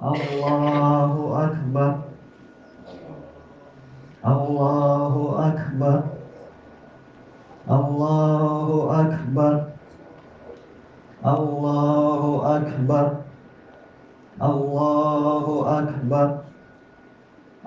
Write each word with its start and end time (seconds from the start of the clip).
Allahu 0.00 1.36
Akbar. 1.36 1.92
Allahu 4.24 5.24
Akbar. 5.36 5.98
Allahu 7.68 8.76
Akbar. 8.88 9.54
Allahu 11.20 12.32
Akbar. 12.48 13.06
Allahu 14.40 15.68
Akbar. 15.68 16.28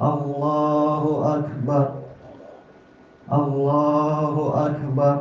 Allahu 0.01 1.11
Akbar. 1.21 1.85
Allahu 3.29 4.43
Akbar. 4.57 5.15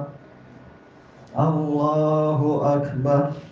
Allahu 1.37 2.65
Akbar 2.65 3.52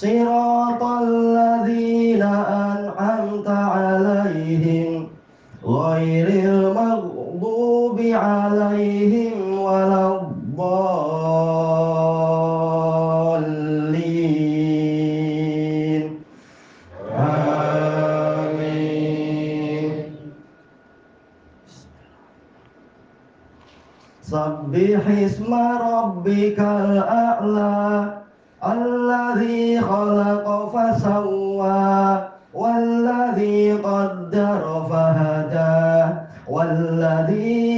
صراط 0.00 0.82
الذين 0.82 2.22
أنعمت 2.22 3.48
عليهم 3.48 5.08
غير 5.64 6.28
المغضوب 6.28 8.00
عليهم 8.00 9.58
ولا 9.58 10.20
الضالين. 10.20 10.80
آمين. 17.12 18.64
سبح 24.22 25.04
اسم 25.08 25.54
ربك 25.92 26.58
الأعلى. 26.58 28.19
الذي 28.66 29.80
خلق 29.80 30.72
فسوى 30.74 32.18
والذي 32.54 33.72
قدر 33.72 34.86
فهدى 34.90 36.14
والذي 36.48 37.70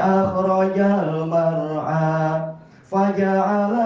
أخرج 0.00 0.78
المرعى 0.78 2.40
فجعله 2.90 3.85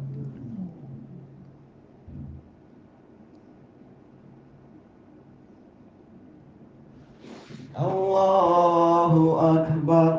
Allahu 7.81 9.41
Akbar. 9.41 10.11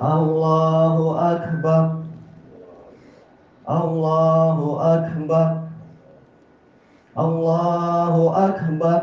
Allahu 0.00 1.06
Akbar. 1.20 1.84
Allahu 3.68 4.68
Akbar. 4.80 5.48
Allahu 7.12 8.22
Akbar. 8.32 9.00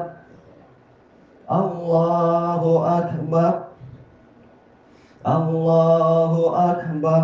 Allahu 1.45 2.71
Akbar. 2.81 3.53
Allahu 5.25 6.41
Akbar. 6.57 7.23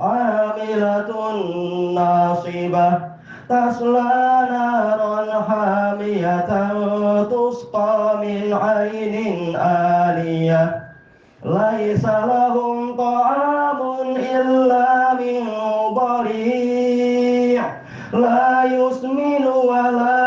عاملة 0.00 1.10
ناصبة 1.94 2.88
تصلى 3.48 4.12
نارا 4.50 5.42
حامية 5.48 6.50
تسقى 7.22 8.16
من 8.22 8.52
عين 8.52 9.56
آلية 9.56 10.62
ليس 11.44 12.04
لهم 12.04 12.96
طعام 12.96 13.80
إلا 14.16 15.14
من 15.14 15.42
ضريع. 15.94 17.62
لا 18.12 18.64
يسمن 18.64 19.46
ولا 19.46 20.17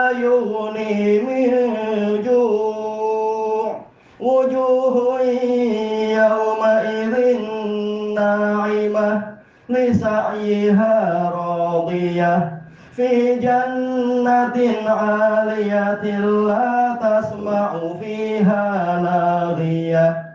لسعيها 9.72 11.30
راضية 11.36 12.62
في 12.96 13.36
جنة 13.36 14.58
عالية 14.88 16.20
لا 16.20 16.98
تسمع 17.02 17.80
فيها 18.00 19.00
لاغية. 19.04 20.32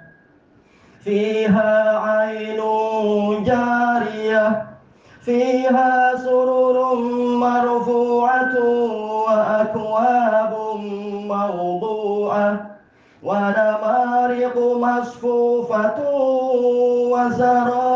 فيها 1.04 1.98
عين 1.98 2.60
جارية 3.44 4.66
فيها 5.24 6.16
سرر 6.16 6.94
مرفوعة 7.40 8.54
وأكواب 9.26 10.52
موضوعة 11.26 12.66
ونمارق 13.22 14.56
مصفوفة 14.80 16.10
وزرابي 17.12 17.95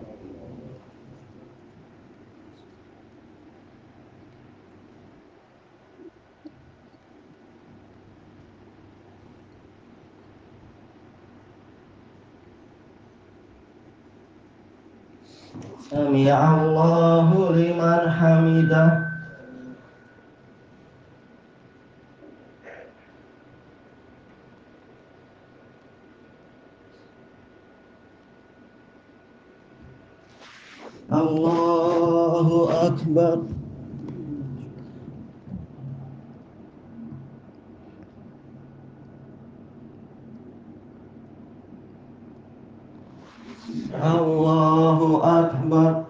سمع 15.89 16.39
الله 16.63 17.29
لمن 17.51 18.01
حمده. 18.09 19.11
الله 31.11 32.69
أكبر 32.87 33.39
الله 44.03 45.21
أكبر 45.39 46.03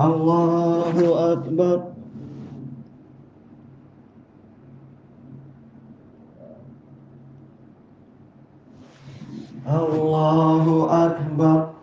الله 0.00 1.32
أكبر. 1.32 1.82
الله 9.66 10.66
أكبر. 11.06 11.75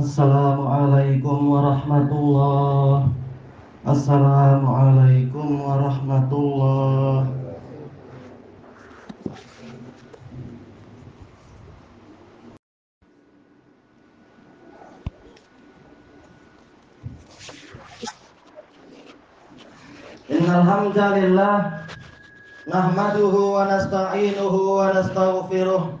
Assalamualaikum 0.00 1.52
warahmatullahi 1.52 3.12
Assalamualaikum 3.84 5.60
warahmatullahi 5.60 7.28
Innal 20.32 20.64
hamdalillah 20.64 21.84
nahmaduhu 22.64 23.52
wa 23.52 23.68
nasta'inuhu 23.68 24.80
wa 24.80 24.96
nastaghfiruh 24.96 26.00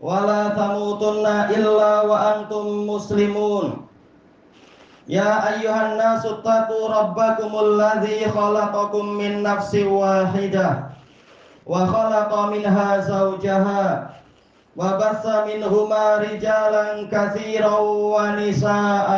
ولا 0.00 0.48
تموتن 0.48 1.26
إلا 1.26 2.00
وأنتم 2.00 2.86
مسلمون 2.86 3.86
يا 5.08 5.48
أيها 5.54 5.92
الناس 5.92 6.26
اتقوا 6.26 6.88
ربكم 6.88 7.50
الذي 7.64 8.30
خلقكم 8.30 9.04
من 9.06 9.42
نفس 9.42 9.74
واحدة 9.74 10.68
وخلق 11.66 12.38
منها 12.40 12.98
زوجها 13.00 14.10
وبث 14.76 15.26
منهما 15.26 16.16
رجالا 16.16 17.08
كثيرا 17.12 17.78
ونساء 18.14 19.10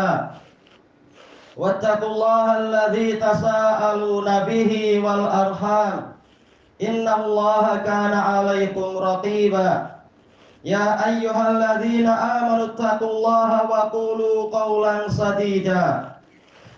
واتقوا 1.56 2.08
الله 2.08 2.58
الذي 2.58 3.12
تساءلون 3.12 4.40
به 4.40 5.02
والأرحام 5.04 6.12
إن 6.82 7.08
الله 7.08 7.76
كان 7.76 8.12
عليكم 8.12 8.96
رقيبا 8.98 9.86
يا 10.65 11.07
أيها 11.09 11.51
الذين 11.51 12.07
آمنوا 12.07 12.65
اتقوا 12.65 13.09
الله 13.09 13.49
وقولوا 13.65 14.37
قولا 14.59 15.09
سديدا. 15.09 16.11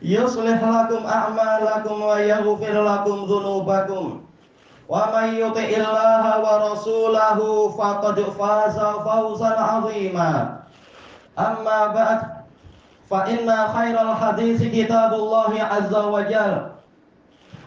يصلح 0.02 0.60
لكم 0.64 1.02
أعمالكم 1.06 2.02
ويغفر 2.02 2.76
لكم 2.84 3.18
ذنوبكم. 3.32 4.22
ومن 4.90 5.28
يطع 5.36 5.70
الله 5.84 6.24
ورسوله 6.46 7.40
فقد 7.70 8.18
فاز 8.20 8.80
فوزا 8.80 9.52
عظيما. 9.60 10.32
أما 11.40 11.88
بعد 11.88 12.20
فإن 13.10 13.48
خير 13.76 13.96
الحديث 14.02 14.60
كتاب 14.64 15.14
الله 15.14 15.52
عز 15.72 15.96
وجل 15.96 16.56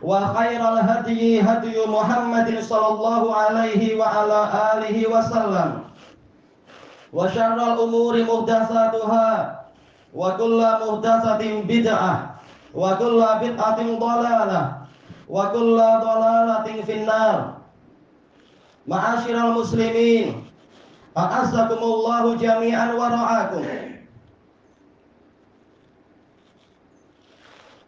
وخير 0.03 0.61
الهدي 0.73 1.41
هدي 1.41 1.77
محمد 1.89 2.49
صلى 2.61 2.89
الله 2.89 3.23
عليه 3.37 3.83
وعلى 4.01 4.41
آله 4.73 4.97
وسلم. 5.09 5.71
وشر 7.14 7.54
الأمور 7.74 8.24
محدثاتها 8.24 9.28
وكل 10.16 10.62
محدثة 10.62 11.62
بدعة 11.62 12.36
وكل 12.76 13.26
بدعة 13.42 13.80
ضلالة 14.00 14.78
وكل 15.30 15.78
ضلالة 15.78 16.68
في 16.86 16.94
النار 17.04 17.54
معاشر 18.88 19.36
المسلمين 19.48 20.46
أعزكم 21.18 21.84
الله 21.84 22.36
جميعا 22.36 22.94
ورعاكم 22.94 23.66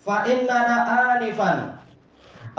فإننا 0.06 0.78
آنفا 1.18 1.76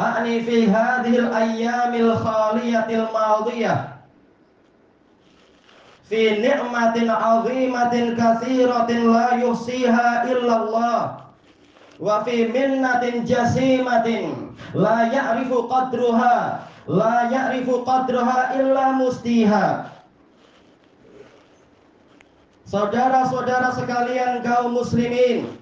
أعني 0.01 0.41
في 0.41 0.67
هذه 0.71 1.19
الأيام 1.19 1.95
الخالية 1.95 2.87
الماضية 2.89 3.89
fi 6.10 6.42
ni'matin 6.42 7.08
'azimatin 7.08 8.18
katsiratin 8.18 9.14
la 9.14 9.38
yuhsiha 9.38 10.26
illallah 10.26 11.30
wa 12.02 12.24
fi 12.26 12.50
minnatin 12.50 13.30
jasimatin 13.30 14.58
la 14.74 15.06
ya'rifu 15.14 15.70
qadruha 15.70 16.66
la 16.90 17.16
ya'rifu 17.30 17.86
qadruha 17.86 18.58
illa 18.58 18.98
mustiha. 18.98 19.94
Saudara-saudara 22.66 23.74
sekalian 23.74 24.46
kaum 24.46 24.78
muslimin 24.78 25.60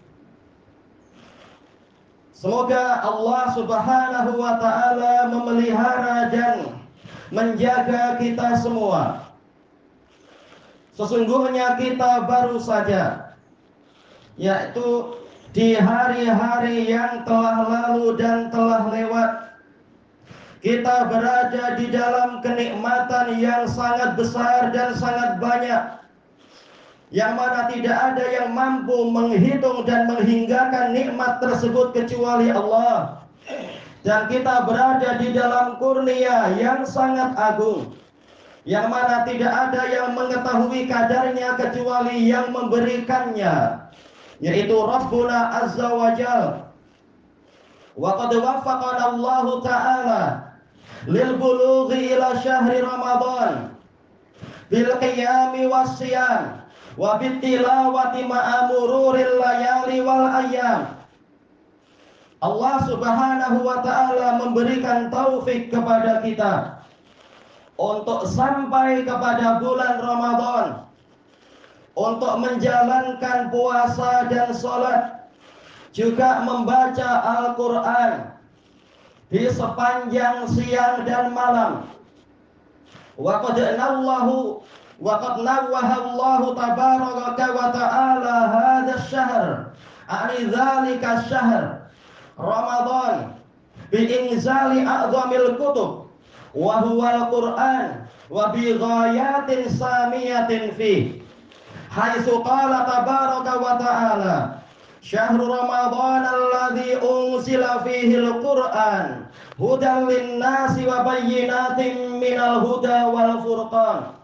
Semoga 2.37 3.01
Allah 3.01 3.49
Subhanahu 3.57 4.37
wa 4.37 4.61
taala 4.61 5.25
memelihara 5.33 6.29
dan 6.29 6.69
menjaga 7.33 8.21
kita 8.21 8.61
semua. 8.61 9.26
Sesungguhnya 10.97 11.77
kita 11.77 12.25
baru 12.25 12.57
saja 12.57 13.37
yaitu 14.37 15.17
di 15.53 15.77
hari-hari 15.77 16.89
yang 16.89 17.25
telah 17.25 17.65
lalu 17.65 18.17
dan 18.17 18.49
telah 18.53 18.89
lewat 18.89 19.31
kita 20.61 21.09
berada 21.09 21.77
di 21.77 21.89
dalam 21.89 22.41
kenikmatan 22.41 23.37
yang 23.37 23.69
sangat 23.69 24.17
besar 24.17 24.73
dan 24.73 24.93
sangat 24.97 25.37
banyak 25.37 25.97
yang 27.13 27.39
mana 27.39 27.71
tidak 27.71 27.93
ada 27.93 28.25
yang 28.33 28.51
mampu 28.51 29.07
menghitung 29.07 29.87
dan 29.87 30.11
menghinggakan 30.11 30.91
nikmat 30.91 31.39
tersebut 31.39 31.95
kecuali 31.95 32.51
Allah. 32.51 33.23
Dan 34.03 34.27
kita 34.27 34.67
berada 34.67 35.15
di 35.19 35.31
dalam 35.31 35.79
kurnia 35.79 36.51
yang 36.59 36.83
sangat 36.83 37.31
agung. 37.39 37.95
Yang 38.67 38.87
mana 38.91 39.23
tidak 39.23 39.47
ada 39.47 39.81
yang 39.87 40.11
mengetahui 40.11 40.91
kadarnya 40.91 41.55
kecuali 41.55 42.27
yang 42.27 42.51
memberikannya. 42.51 43.87
Yaitu 44.43 44.75
Rabbuna 44.75 45.63
Azza 45.63 45.87
wa 45.87 46.11
Jal. 46.19 46.67
Wa 47.95 48.11
qad 48.19 48.31
waffaqana 48.35 49.15
Allah 49.15 49.45
Ta'ala 49.63 50.21
lil 51.07 51.39
bulughi 51.39 52.13
ila 52.13 52.35
syahri 52.43 52.83
Ramadan 52.83 53.71
bil 54.67 54.91
qiyami 54.99 55.69
was 55.71 55.95
wa 56.97 57.21
bitilawati 57.21 58.27
ma'amururil 58.27 59.37
layali 59.39 60.01
wal 60.03 60.27
ayyam 60.27 60.97
Allah 62.37 62.75
Subhanahu 62.85 63.65
wa 63.65 63.81
taala 63.81 64.41
memberikan 64.41 65.09
taufik 65.09 65.73
kepada 65.73 66.21
kita 66.21 66.76
untuk 67.77 68.25
sampai 68.25 69.05
kepada 69.05 69.61
bulan 69.61 70.01
Ramadan 70.01 70.67
untuk 71.97 72.33
menjalankan 72.37 73.49
puasa 73.49 74.29
dan 74.29 74.53
sholat 74.53 75.17
juga 75.97 76.45
membaca 76.45 77.09
Al-Quran 77.25 78.37
di 79.33 79.49
sepanjang 79.49 80.45
siang 80.53 81.09
dan 81.09 81.33
malam. 81.33 81.89
Waqad 83.17 83.57
nallahu 83.81 84.61
waqad 85.01 85.41
nawwahallahu 85.41 86.53
tabaraka 86.53 87.45
wa 87.49 87.67
ta'ala 87.73 88.37
hadha 88.45 88.95
syahr 89.09 89.45
ani 90.05 90.53
dhalika 90.53 91.25
syahr 91.25 91.89
Ramadan 92.37 93.33
bi 93.89 94.05
inzali 94.05 94.85
a'zamil 94.85 95.57
kutub 95.57 95.96
wa 96.53 96.83
huwal 96.83 97.31
Qur'an 97.31 98.07
wa 98.29 98.51
bi 98.51 98.75
ghayatin 98.77 99.67
samiyatin 99.71 100.75
fi. 100.75 101.23
Haitsu 101.87 102.43
qala 102.43 102.83
tabaraka 102.85 103.53
wa 103.57 103.73
ta'ala 103.79 104.37
syahrul 105.01 105.47
ramadhan 105.49 106.23
Alladhi 106.27 106.99
unzila 106.99 107.81
fihi 107.87 108.19
al-Qur'an 108.19 109.31
hudan 109.57 110.05
lin-nasi 110.05 110.85
wa 110.85 111.01
bayyinatin 111.07 112.19
minal 112.21 112.61
huda 112.61 113.09
wal 113.09 113.41
furqan. 113.41 114.17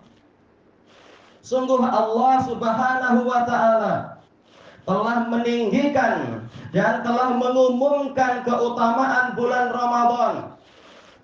Sungguh 1.44 1.84
Allah 1.84 2.40
Subhanahu 2.48 3.28
wa 3.28 3.44
taala 3.44 3.96
telah 4.88 5.28
meninggikan 5.28 6.48
dan 6.72 7.04
telah 7.04 7.36
mengumumkan 7.36 8.44
keutamaan 8.48 9.36
bulan 9.36 9.72
Ramadan 9.72 10.34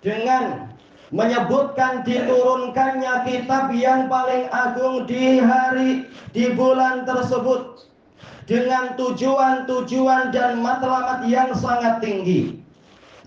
dengan 0.04 0.69
menyebutkan 1.10 2.06
diturunkannya 2.06 3.26
kitab 3.26 3.74
yang 3.74 4.06
paling 4.06 4.46
agung 4.50 5.06
di 5.10 5.42
hari 5.42 6.06
di 6.30 6.54
bulan 6.54 7.02
tersebut 7.02 7.86
dengan 8.46 8.94
tujuan-tujuan 8.98 10.30
dan 10.34 10.62
matlamat 10.62 11.26
yang 11.26 11.50
sangat 11.54 12.02
tinggi. 12.02 12.58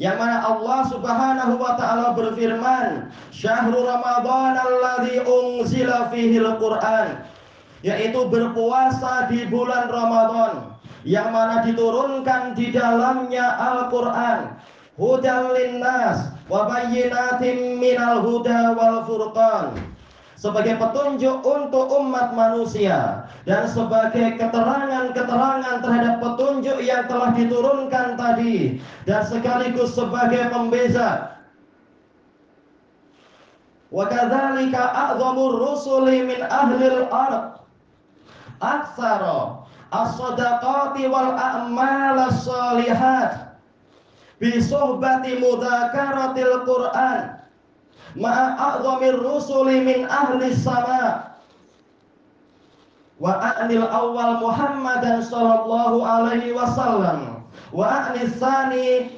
Yang 0.02 0.16
mana 0.18 0.38
Allah 0.42 0.80
Subhanahu 0.90 1.54
wa 1.62 1.78
taala 1.78 2.18
berfirman, 2.18 3.14
"Syahrul 3.30 3.86
Ramadan 3.86 4.58
alladzi 4.58 5.22
unzila 5.22 6.10
fihi 6.10 6.42
al-Qur'an." 6.42 7.30
Yaitu 7.84 8.32
berpuasa 8.32 9.28
di 9.28 9.44
bulan 9.52 9.92
Ramadan 9.92 10.74
yang 11.04 11.36
mana 11.36 11.62
diturunkan 11.68 12.56
di 12.56 12.72
dalamnya 12.72 13.44
Al-Qur'an 13.60 14.56
hudal 14.96 15.52
linnas 15.52 16.33
wa 16.52 16.68
bayyinatin 16.68 17.80
minal 17.80 18.24
huda 18.24 18.76
wal 18.76 19.04
furqan. 19.08 19.80
Sebagai 20.36 20.76
petunjuk 20.76 21.40
untuk 21.48 21.88
umat 22.04 22.36
manusia 22.36 23.32
dan 23.48 23.64
sebagai 23.64 24.36
keterangan-keterangan 24.36 25.80
terhadap 25.80 26.20
petunjuk 26.20 26.84
yang 26.84 27.08
telah 27.08 27.32
diturunkan 27.32 28.20
tadi 28.20 28.84
dan 29.08 29.24
sekaligus 29.24 29.96
sebagai 29.96 30.52
pembeza. 30.52 31.40
Wa 33.88 34.04
kadzalika 34.12 34.84
a'zamur 34.84 35.64
rusuli 35.64 36.28
min 36.28 36.44
ahlil 36.44 37.08
ard. 37.08 37.64
Aktsara 38.60 39.64
as-sadaqati 39.96 41.08
wal 41.08 41.40
a'mal 41.40 42.20
as-salihat 42.20 43.43
bi 44.40 44.62
mudakaratil 45.38 46.66
Qur'an. 46.66 47.42
Ma'a 48.14 48.82
rusuli 49.18 49.82
min 49.82 50.06
ahli 50.06 50.54
sama. 50.54 51.34
Wa 53.18 53.42
a'nil 53.42 53.86
awal 53.88 54.38
Muhammadan 54.42 55.26
sallallahu 55.26 56.06
alaihi 56.06 56.54
wasallam. 56.54 57.42
Wa 57.74 58.14
a'nis 58.14 58.38
sani 58.38 59.18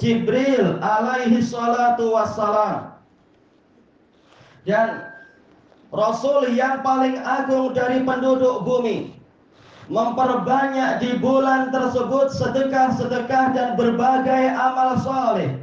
Jibril 0.00 0.80
alaihi 0.80 1.44
salatu 1.44 2.16
wassalam. 2.16 2.96
Dan 4.64 5.02
Rasul 5.90 6.54
yang 6.54 6.86
paling 6.86 7.18
agung 7.18 7.74
dari 7.74 8.00
penduduk 8.06 8.62
bumi 8.62 9.19
memperbanyak 9.90 11.02
di 11.02 11.18
bulan 11.18 11.74
tersebut 11.74 12.30
sedekah-sedekah 12.30 13.46
dan 13.52 13.68
berbagai 13.74 14.54
amal 14.54 14.94
soleh. 15.02 15.58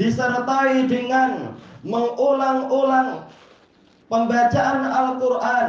Disertai 0.00 0.88
dengan 0.88 1.52
mengulang-ulang 1.84 3.28
pembacaan 4.08 4.88
Al-Quran 4.88 5.66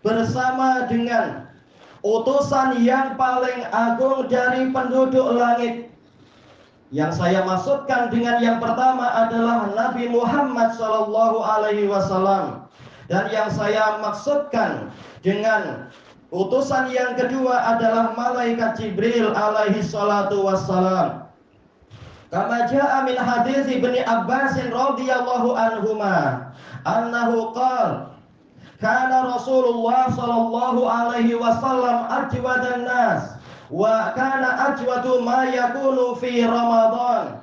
bersama 0.00 0.88
dengan 0.88 1.52
utusan 2.00 2.80
yang 2.80 3.20
paling 3.20 3.68
agung 3.68 4.24
dari 4.32 4.72
penduduk 4.72 5.36
langit. 5.36 5.92
Yang 6.88 7.20
saya 7.20 7.44
maksudkan 7.44 8.08
dengan 8.08 8.40
yang 8.40 8.56
pertama 8.56 9.04
adalah 9.12 9.68
Nabi 9.76 10.08
Muhammad 10.08 10.72
Shallallahu 10.80 11.44
Alaihi 11.44 11.92
Wasallam. 11.92 12.64
Dan 13.12 13.28
yang 13.28 13.52
saya 13.52 14.00
maksudkan 14.00 14.88
dengan 15.20 15.92
Utusan 16.34 16.90
yang 16.90 17.14
kedua 17.14 17.78
adalah 17.78 18.10
malaikat 18.18 18.74
Jibril 18.74 19.30
alaihi 19.38 19.86
salatu 19.86 20.42
wassalam. 20.42 21.30
Kama 22.34 22.66
jaa 22.66 23.06
min 23.06 23.14
hadis 23.14 23.70
Ibnu 23.70 24.02
Abbas 24.02 24.58
radhiyallahu 24.58 25.54
anhuma 25.54 26.50
annahu 26.82 27.54
qala 27.54 28.18
kana 28.82 29.30
Rasulullah 29.30 30.10
sallallahu 30.10 30.82
alaihi 30.82 31.38
wasallam 31.38 32.10
ajwadan 32.10 32.82
nas 32.82 33.38
wa 33.70 34.10
kana 34.18 34.74
ajwadu 34.74 35.22
ma 35.22 35.46
yakunu 35.46 36.18
fi 36.18 36.42
Ramadan 36.42 37.38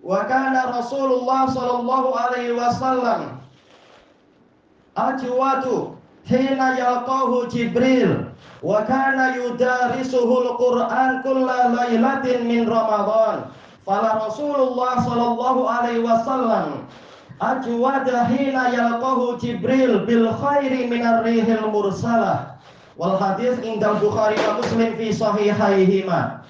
wa 0.00 0.24
kana 0.24 0.72
Rasulullah 0.80 1.44
sallallahu 1.52 2.16
alaihi 2.16 2.56
wasallam 2.56 3.43
ajwadu 4.96 5.96
hina 6.24 6.78
yalqahu 6.78 7.50
Jibril 7.50 8.30
wa 8.62 8.80
kana 8.88 9.36
yudarisuhul 9.36 10.56
Qur'an 10.56 11.22
kulla 11.22 11.68
lailatin 11.74 12.46
min 12.48 12.64
Ramadan. 12.66 13.50
Fala 13.84 14.16
Rasulullah 14.16 14.96
sallallahu 15.04 15.68
alaihi 15.68 16.00
wasallam 16.00 16.88
ajwada 17.42 18.24
hina 18.32 18.72
yalqahu 18.72 19.36
Jibril 19.36 20.06
bil 20.06 20.32
khairi 20.40 20.88
minar 20.88 21.20
rihil 21.26 21.68
mursalah. 21.68 22.56
Wal 22.96 23.18
hadis 23.18 23.58
inda 23.60 23.98
Bukhari 23.98 24.38
wa 24.38 24.62
Muslim 24.62 24.94
fi 24.96 25.10
sahihaihima. 25.10 26.46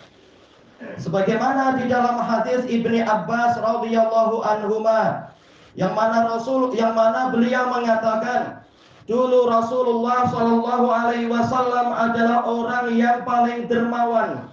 Sebagaimana 1.01 1.81
di 1.81 1.89
dalam 1.89 2.21
hadis 2.21 2.69
Ibni 2.69 3.01
Abbas 3.01 3.57
radhiyallahu 3.57 4.45
anhuma 4.45 5.33
yang 5.75 5.95
mana 5.95 6.31
Rasul 6.31 6.71
yang 6.79 6.95
mana 6.95 7.35
beliau 7.35 7.67
mengatakan 7.71 8.63
dulu 9.11 9.51
Rasulullah 9.51 10.31
Shallallahu 10.31 10.87
Alaihi 10.87 11.27
Wasallam 11.27 11.91
adalah 11.93 12.47
orang 12.47 12.95
yang 12.95 13.27
paling 13.27 13.67
dermawan. 13.67 14.49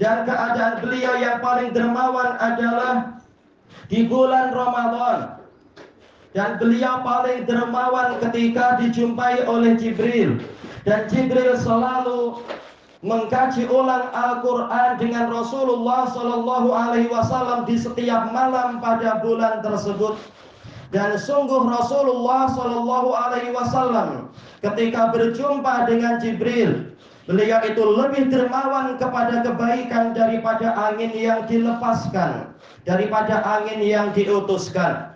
Dan 0.00 0.26
keadaan 0.26 0.82
beliau 0.82 1.14
yang 1.20 1.38
paling 1.38 1.70
dermawan 1.70 2.34
adalah 2.42 3.22
di 3.86 4.08
bulan 4.08 4.50
Ramadan. 4.50 5.38
Dan 6.32 6.56
beliau 6.56 7.04
paling 7.04 7.44
dermawan 7.44 8.16
ketika 8.18 8.80
dijumpai 8.80 9.44
oleh 9.44 9.76
Jibril. 9.76 10.40
Dan 10.88 11.06
Jibril 11.06 11.54
selalu 11.60 12.40
mengkaji 13.02 13.66
ulang 13.66 14.14
Al-Quran 14.14 14.94
dengan 15.02 15.26
Rasulullah 15.34 16.06
Shallallahu 16.14 16.70
Alaihi 16.70 17.10
Wasallam 17.10 17.66
di 17.66 17.74
setiap 17.74 18.30
malam 18.30 18.78
pada 18.78 19.18
bulan 19.20 19.60
tersebut. 19.60 20.14
Dan 20.94 21.18
sungguh 21.18 21.66
Rasulullah 21.66 22.46
Shallallahu 22.54 23.10
Alaihi 23.10 23.50
Wasallam 23.50 24.30
ketika 24.62 25.10
berjumpa 25.10 25.90
dengan 25.90 26.22
Jibril, 26.22 26.94
beliau 27.26 27.58
itu 27.66 27.82
lebih 27.82 28.30
dermawan 28.30 28.94
kepada 29.02 29.42
kebaikan 29.42 30.14
daripada 30.14 30.70
angin 30.78 31.10
yang 31.10 31.42
dilepaskan, 31.50 32.54
daripada 32.86 33.42
angin 33.42 33.82
yang 33.82 34.14
diutuskan. 34.14 35.10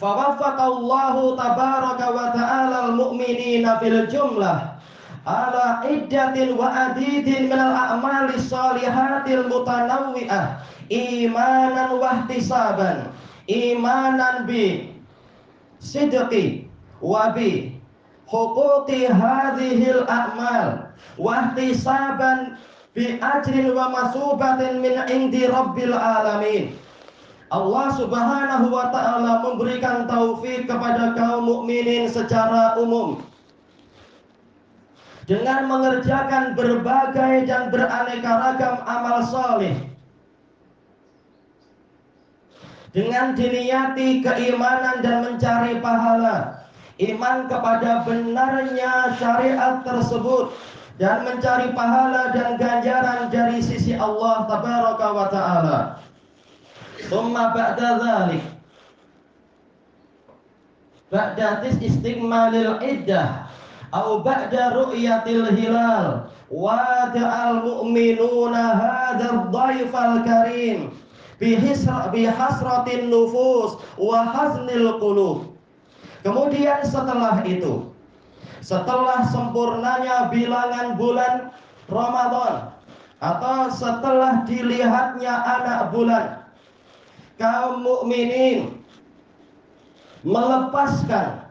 Fawafaqallahu 0.00 1.38
tabaraka 1.38 2.06
wa 2.10 2.34
ta'ala 2.34 2.90
al-mu'minina 2.90 3.78
fil 3.78 4.08
jumlah 4.10 4.72
ala 5.22 5.86
iddatin 5.86 6.58
wa 6.58 6.90
adidin 6.90 7.46
minal 7.46 7.74
a'mali 7.74 8.38
salihatil 8.42 9.46
mutanawwi'ah. 9.46 10.66
Imanan 10.90 12.02
wa 12.02 12.26
ihtisaban. 12.26 13.14
Imanan 13.46 14.46
bi 14.50 14.90
sidqi 15.78 16.66
wa 16.98 17.30
bi 17.30 17.78
huquqi 18.26 19.06
hadhil 19.06 20.02
a'mal. 20.10 20.90
Wa 21.18 21.54
ihtisaban 21.54 22.58
bi 22.92 23.22
ajrin 23.22 23.72
wa 23.72 23.94
masubatin 23.94 24.82
min 24.82 24.98
indi 25.06 25.46
rabbil 25.46 25.94
alamin. 25.94 26.74
Allah 27.52 27.92
Subhanahu 28.00 28.72
wa 28.72 28.88
taala 28.88 29.44
memberikan 29.44 30.08
taufik 30.08 30.64
kepada 30.64 31.12
kaum 31.12 31.44
mukminin 31.44 32.08
secara 32.08 32.80
umum 32.80 33.20
dengan 35.26 35.70
mengerjakan 35.70 36.58
berbagai 36.58 37.46
dan 37.46 37.70
beraneka 37.70 38.32
ragam 38.32 38.76
amal 38.86 39.22
saleh 39.22 39.92
dengan 42.92 43.32
diniati 43.32 44.20
keimanan 44.20 45.00
dan 45.00 45.16
mencari 45.24 45.80
pahala. 45.80 46.60
Iman 47.00 47.48
kepada 47.48 48.04
benarnya 48.04 49.16
syariat 49.16 49.80
tersebut. 49.82 50.52
Dan 51.00 51.24
mencari 51.24 51.72
pahala 51.72 52.30
dan 52.36 52.60
ganjaran 52.60 53.32
dari 53.32 53.64
sisi 53.64 53.96
Allah 53.96 54.44
tabaraka 54.44 55.08
wa 55.08 55.26
taala. 55.32 55.78
Summa 57.08 57.50
ba'da 57.56 57.98
dzalik 57.98 58.44
ba'da 61.08 61.64
istiqmalil 61.64 62.76
iddah 62.84 63.48
atau 63.92 64.24
ba'da 64.24 64.72
ru'yatil 64.72 65.52
hilal 65.52 66.32
wa 66.48 67.12
da'al 67.12 67.60
mu'minuna 67.60 68.72
hadzal 68.72 69.52
dhaifal 69.52 70.24
karim 70.24 70.96
bihasratin 71.36 73.12
nufus 73.12 73.76
wa 74.00 74.24
haznil 74.32 74.96
qulub. 74.96 75.38
Kemudian 76.24 76.80
setelah 76.88 77.44
itu, 77.44 77.92
setelah 78.64 79.28
sempurnanya 79.28 80.32
bilangan 80.32 80.96
bulan 80.96 81.50
Ramadan, 81.90 82.72
atau 83.22 83.70
setelah 83.74 84.46
dilihatnya 84.48 85.30
anak 85.30 85.94
bulan 85.94 86.42
kaum 87.38 87.82
mukminin 87.82 88.82
melepaskan 90.22 91.42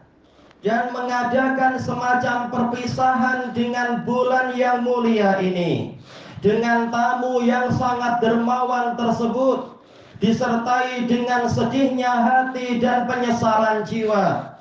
dan 0.62 0.94
mengadakan 0.94 1.78
semacam 1.82 2.46
perpisahan 2.54 3.50
dengan 3.50 4.06
bulan 4.06 4.54
yang 4.54 4.86
mulia 4.86 5.38
ini. 5.42 5.98
Dengan 6.42 6.90
tamu 6.90 7.42
yang 7.46 7.70
sangat 7.74 8.18
dermawan 8.18 8.98
tersebut 8.98 9.78
disertai 10.22 11.06
dengan 11.06 11.50
sedihnya 11.50 12.10
hati 12.10 12.78
dan 12.78 13.06
penyesalan 13.10 13.86
jiwa. 13.86 14.54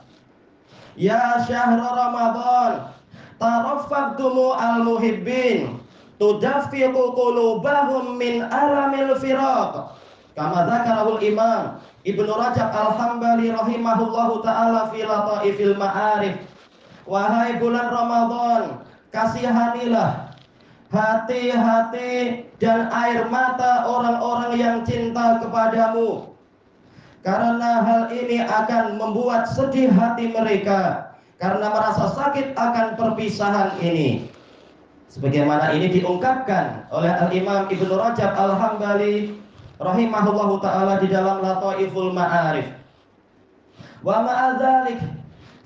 Ya 0.97 1.41
syahr 1.45 1.77
ramadan 1.77 2.93
taraffaqtumu 3.37 4.57
al-muhibbin 4.57 5.81
tudaffiqu 6.21 7.17
qulubahum 7.17 8.17
min 8.17 8.45
alamil 8.45 9.17
firaq 9.17 10.00
kama 10.37 10.67
dzakarahul 10.67 11.19
imam 11.19 11.81
Ibnu 12.01 12.31
Rajab 12.33 12.73
Al-Hambali 12.73 13.53
rahimahullahu 13.53 14.41
taala 14.41 14.89
fi 14.89 15.05
lataifil 15.05 15.77
ma'arif. 15.77 16.35
Wahai 17.05 17.61
bulan 17.61 17.93
Ramadan 17.93 18.81
kasihanilah 19.13 20.33
hati-hati 20.89 22.45
dan 22.57 22.89
air 22.89 23.29
mata 23.29 23.85
orang-orang 23.85 24.53
yang 24.57 24.77
cinta 24.81 25.37
kepadamu. 25.45 26.33
Karena 27.21 27.85
hal 27.85 28.03
ini 28.09 28.41
akan 28.41 28.97
membuat 28.97 29.45
sedih 29.53 29.93
hati 29.93 30.33
mereka 30.33 31.13
karena 31.37 31.69
merasa 31.69 32.17
sakit 32.17 32.57
akan 32.57 32.97
perpisahan 32.97 33.77
ini. 33.77 34.25
Sebagaimana 35.11 35.75
ini 35.77 36.01
diungkapkan 36.01 36.89
oleh 36.89 37.13
Al-Imam 37.13 37.69
Ibnu 37.69 37.93
Rajab 37.93 38.31
Al-Hambali 38.33 39.40
rahimahullahu 39.81 40.61
taala 40.61 41.01
di 41.01 41.09
dalam 41.09 41.41
Lataiful 41.41 42.13
Ma'arif. 42.13 42.69
Wa 44.05 44.21
ma'adzalik 44.21 45.01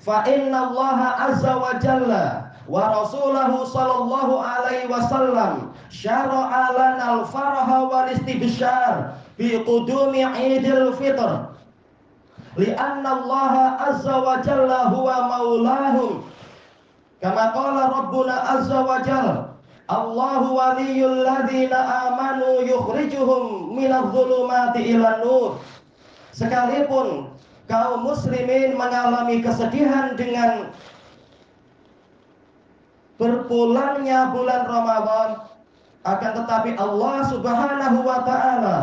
fa 0.00 0.24
inna 0.24 0.72
Allah 0.72 0.98
azza 1.30 1.52
wa 1.56 1.76
jalla 1.76 2.24
wa 2.66 2.80
rasulahu 2.96 3.68
sallallahu 3.68 4.40
alaihi 4.40 4.88
wasallam 4.88 5.70
syara'a 5.92 6.72
lana 6.74 7.04
al-faraha 7.20 7.86
wal 7.86 8.08
istibsyar 8.10 9.14
bi 9.36 9.52
qudumi 9.62 10.24
Idul 10.24 10.96
Fitr. 10.96 11.52
Lianna 12.56 13.20
Allah 13.20 13.52
azza 13.92 14.16
wa 14.16 14.40
jalla 14.40 14.88
huwa 14.88 15.28
maulahum 15.28 16.24
Kama 17.20 17.52
qala 17.52 17.92
Rabbuna 17.92 18.32
azza 18.56 18.80
wa 18.80 18.96
jalla 19.04 19.52
Allahu 19.88 20.56
waliyul 20.56 21.22
ladzina 21.22 21.78
amanu 22.10 22.64
yukhrijuhum 22.66 23.65
dhulumati 23.84 24.96
ilan 24.96 25.20
nur. 25.20 25.60
Sekalipun 26.32 27.28
kaum 27.68 28.04
muslimin 28.04 28.76
mengalami 28.76 29.44
kesedihan 29.44 30.16
dengan 30.16 30.72
berpulangnya 33.16 34.32
bulan 34.32 34.68
Ramadan 34.68 35.28
akan 36.06 36.32
tetapi 36.44 36.70
Allah 36.78 37.16
Subhanahu 37.26 37.98
wa 38.06 38.22
taala 38.22 38.78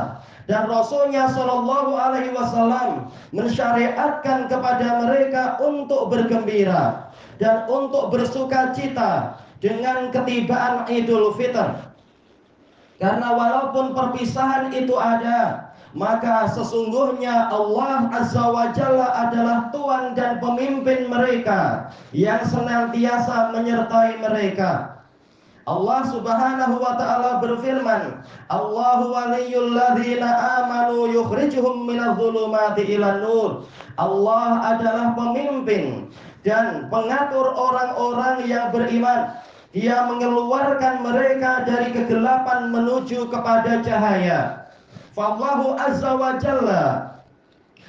dan 0.49 0.67
Rasulnya 0.67 1.32
Shallallahu 1.32 1.95
Alaihi 1.95 2.36
Wasallam 2.36 3.08
mensyariatkan 3.32 4.51
kepada 4.51 5.08
mereka 5.08 5.56
untuk 5.63 6.12
bergembira 6.12 7.08
dan 7.39 7.63
untuk 7.71 8.12
bersuka 8.12 8.75
cita 8.75 9.39
dengan 9.63 10.12
ketibaan 10.12 10.84
Idul 10.91 11.32
Fitr. 11.39 11.92
Karena 13.01 13.34
walaupun 13.34 13.97
perpisahan 13.97 14.69
itu 14.73 14.93
ada, 14.97 15.73
maka 15.93 16.49
sesungguhnya 16.49 17.53
Allah 17.53 18.10
Azza 18.10 18.49
wa 18.49 18.73
Jalla 18.73 19.29
adalah 19.29 19.69
Tuhan 19.69 20.17
dan 20.17 20.41
pemimpin 20.41 21.06
mereka 21.06 21.93
yang 22.13 22.41
senantiasa 22.49 23.53
menyertai 23.53 24.17
mereka. 24.17 24.93
Allah 25.63 26.03
Subhanahu 26.12 26.75
wa 26.75 26.99
taala 26.99 27.39
berfirman, 27.39 28.19
Allahu 28.51 29.15
waliyul 29.15 29.71
ladzina 29.71 30.60
amanu 30.60 31.08
yukhrijuhum 31.08 31.88
minadh 31.88 32.19
dhulumati 32.19 32.84
ilan 32.99 33.23
nur. 33.23 33.51
Allah 33.95 34.75
adalah 34.75 35.15
pemimpin 35.15 36.12
dan 36.43 36.91
pengatur 36.91 37.47
orang-orang 37.56 38.43
yang 38.43 38.75
beriman. 38.75 39.39
Dia 39.73 40.05
mengeluarkan 40.05 41.01
mereka 41.01 41.65
dari 41.65 41.89
kegelapan 41.89 42.69
menuju 42.69 43.25
kepada 43.33 43.81
cahaya. 43.81 44.69
Fallahu 45.17 45.73
azza 45.81 46.13
wa 46.13 46.38
jalla 46.38 47.17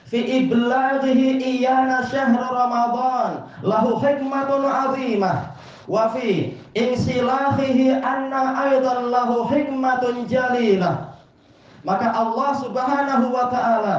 fi 0.08 0.44
iblaghihi 0.44 1.44
iyana 1.44 2.08
syahr 2.08 2.40
Ramadan 2.40 3.48
lahu 3.60 4.00
hikmatun 4.00 4.64
azimah 4.64 5.52
wa 5.84 6.08
fi 6.16 6.56
insilahihi 6.72 8.00
anna 8.00 8.64
aidan 8.64 9.12
lahu 9.12 9.44
hikmatun 9.52 10.24
jalilah. 10.24 11.12
Maka 11.84 12.16
Allah 12.16 12.50
Subhanahu 12.64 13.28
wa 13.28 13.52
taala 13.52 13.96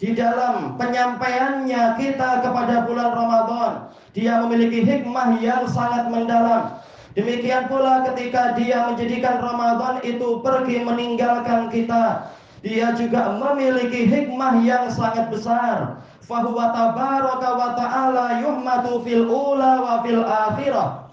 di 0.00 0.16
dalam 0.16 0.80
penyampaiannya 0.80 2.00
kita 2.00 2.40
kepada 2.40 2.88
bulan 2.88 3.12
Ramadan 3.12 3.72
dia 4.16 4.40
memiliki 4.40 4.80
hikmah 4.80 5.36
yang 5.42 5.68
sangat 5.68 6.08
mendalam 6.08 6.78
demikian 7.18 7.66
pula 7.66 8.06
ketika 8.14 8.54
dia 8.54 8.86
menjadikan 8.94 9.42
Ramadan 9.42 9.98
itu 10.06 10.38
pergi 10.38 10.86
meninggalkan 10.86 11.66
kita 11.74 12.30
dia 12.62 12.90
juga 12.98 13.38
memiliki 13.38 14.06
hikmah 14.06 14.58
yang 14.66 14.90
sangat 14.90 15.30
besar. 15.30 16.02
Fahuwa 16.26 16.74
tabaraka 16.74 17.50
wa 17.56 17.70
ta'ala 17.72 18.26
yuhmatu 18.42 19.00
fil 19.06 19.24
ula 19.24 19.80
wa 19.80 19.94
fil 20.04 20.20
akhirah. 20.26 21.08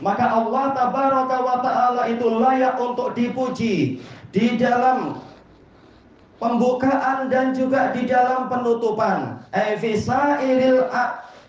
Maka 0.00 0.24
Allah 0.24 0.64
tabaraka 0.72 1.36
wa 1.42 1.56
ta'ala 1.60 2.02
itu 2.08 2.26
layak 2.26 2.78
untuk 2.80 3.12
dipuji 3.12 4.00
di 4.32 4.46
dalam 4.56 5.20
pembukaan 6.38 7.28
dan 7.28 7.52
juga 7.52 7.92
di 7.92 8.06
dalam 8.08 8.48
penutupan. 8.48 9.42
Eh 9.52 9.76
fisairil 9.82 10.88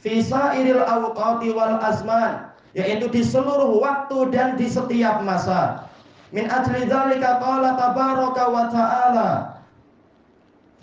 fisairil 0.03 0.83
awqati 0.83 1.53
wal 1.53 1.79
azman 1.85 2.49
yaitu 2.75 3.07
di 3.07 3.23
seluruh 3.23 3.79
waktu 3.79 4.35
dan 4.35 4.59
di 4.59 4.67
setiap 4.67 5.23
masa. 5.23 5.87
Min 6.35 6.51
ajli 6.51 6.83
dzalika 6.83 7.39
qala 7.39 7.79
tabaraka 7.79 8.43
wa 8.51 8.63
ta'ala. 8.67 9.29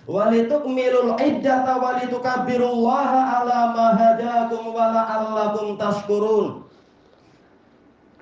Walitukmilul 0.09 1.15
iddata 1.21 1.79
walitukabbirullaha 1.79 3.45
ala 3.45 3.59
ma 3.77 3.87
hadakum 3.95 4.73
wa 4.73 4.91
la'allakum 4.91 5.77
tashkurun. 5.77 6.65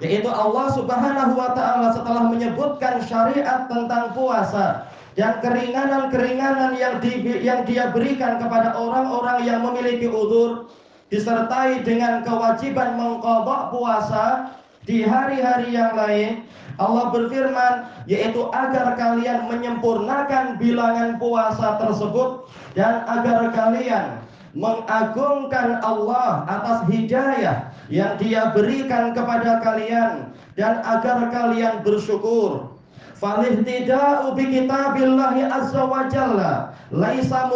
Yaitu 0.02 0.28
Allah 0.28 0.66
Subhanahu 0.74 1.32
wa 1.36 1.52
taala 1.52 1.92
setelah 1.92 2.32
menyebutkan 2.32 3.04
syariat 3.04 3.68
tentang 3.68 4.16
puasa 4.16 4.88
dan 5.12 5.44
keringanan-keringanan 5.44 6.72
yang 6.80 7.04
di, 7.04 7.20
yang 7.44 7.68
dia 7.68 7.92
berikan 7.92 8.40
kepada 8.40 8.72
orang-orang 8.80 9.44
yang 9.44 9.60
memiliki 9.60 10.08
udur 10.08 10.72
disertai 11.10 11.82
dengan 11.82 12.22
kewajiban 12.22 12.94
mengkodok 12.94 13.74
puasa 13.74 14.54
di 14.86 15.04
hari-hari 15.04 15.74
yang 15.74 15.92
lain 15.92 16.46
Allah 16.80 17.12
berfirman 17.12 17.84
yaitu 18.08 18.48
agar 18.56 18.96
kalian 18.96 19.50
menyempurnakan 19.52 20.56
bilangan 20.56 21.20
puasa 21.20 21.76
tersebut 21.76 22.48
dan 22.72 23.04
agar 23.04 23.52
kalian 23.52 24.24
mengagungkan 24.56 25.78
Allah 25.84 26.48
atas 26.48 26.88
hidayah 26.88 27.68
yang 27.92 28.16
dia 28.16 28.50
berikan 28.56 29.12
kepada 29.12 29.60
kalian 29.60 30.32
dan 30.58 30.82
agar 30.82 31.30
kalian 31.30 31.84
bersyukur. 31.84 32.72
Falihtida'u 33.20 34.32
bi 34.32 34.48
kitabillahi 34.48 35.44
azza 35.44 35.84
wa 35.84 36.08
jalla 36.08 36.72
laisa 36.88 37.52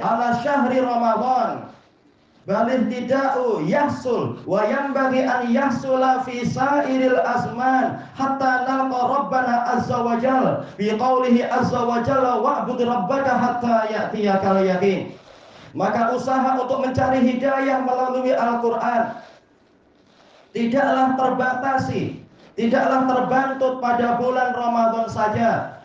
ala 0.00 0.28
syahri 0.40 0.80
Ramadan 0.80 1.68
Balihtida'u 2.50 3.62
yahsul 3.62 4.42
wa 4.42 4.66
yanbaghi 4.66 5.22
an 5.22 5.54
yahsula 5.54 6.26
fi 6.26 6.42
sairil 6.42 7.22
azman 7.22 8.02
hatta 8.18 8.66
nalqa 8.66 9.00
rabbana 9.06 9.78
azza 9.78 10.02
wa 10.02 10.18
jalla 10.18 10.66
bi 10.74 10.90
qawlihi 10.90 11.46
azza 11.46 11.86
wa 11.86 12.02
jalla 12.02 12.42
wa'bud 12.42 12.82
rabbaka 12.82 13.38
hatta 13.38 13.86
ya'tiyakal 13.94 14.66
yaqin 14.66 15.14
maka 15.78 16.10
usaha 16.10 16.58
untuk 16.58 16.82
mencari 16.82 17.22
hidayah 17.22 17.86
melalui 17.86 18.34
Al-Qur'an 18.34 19.22
tidaklah 20.50 21.14
terbatasi 21.14 22.18
tidaklah 22.58 23.06
terbantut 23.06 23.78
pada 23.78 24.18
bulan 24.18 24.50
Ramadan 24.52 25.06
saja. 25.06 25.79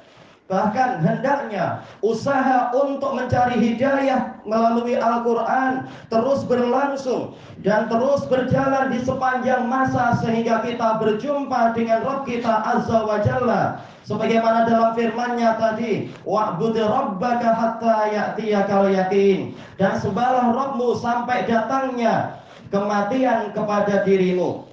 Bahkan 0.46 1.02
hendaknya 1.02 1.82
usaha 2.06 2.70
untuk 2.78 3.18
mencari 3.18 3.58
hidayah 3.58 4.38
melalui 4.46 4.94
Al-Quran 4.94 5.90
terus 6.14 6.46
berlangsung 6.46 7.34
dan 7.66 7.90
terus 7.90 8.30
berjalan 8.30 8.94
di 8.94 9.02
sepanjang 9.02 9.66
masa 9.66 10.14
sehingga 10.22 10.62
kita 10.62 11.02
berjumpa 11.02 11.74
dengan 11.74 12.06
Rabb 12.06 12.30
kita 12.30 12.62
Azza 12.62 13.00
wa 13.10 13.18
Jalla. 13.26 13.82
Sebagaimana 14.06 14.70
dalam 14.70 14.94
firman-Nya 14.94 15.58
tadi, 15.58 16.14
wa'bud 16.30 16.78
rabbaka 16.78 17.50
hatta 17.58 18.14
ya'tiyakal 18.14 18.94
yakin. 18.94 19.58
Dan 19.82 19.98
sembahlah 19.98 20.54
Rabbmu 20.54 20.94
sampai 21.02 21.50
datangnya 21.50 22.38
kematian 22.70 23.50
kepada 23.58 24.06
dirimu. 24.06 24.70